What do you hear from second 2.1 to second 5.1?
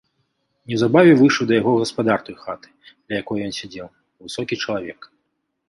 той хаты, ля якое ён сядзеў, высокі чалавек.